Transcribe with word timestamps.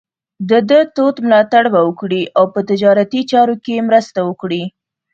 د 0.49 0.51
ده 0.69 0.79
تود 0.95 1.15
ملاتړ 1.25 1.63
به 1.73 1.81
وکړي 1.87 2.23
او 2.37 2.45
په 2.53 2.59
تجارتي 2.69 3.21
چارو 3.31 3.55
کې 3.63 3.85
مرسته 3.89 4.19
وکړي. 4.29 4.63